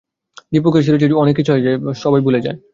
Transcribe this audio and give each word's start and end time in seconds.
দ্বিপক্ষীয় 0.51 0.83
সিরিজে 0.85 1.19
অনেক 1.23 1.33
কিছুই 1.37 1.53
হয়, 1.55 1.63
সবাই 1.95 2.19
যা 2.19 2.25
ভুলেও 2.25 2.45
যায়। 2.45 2.57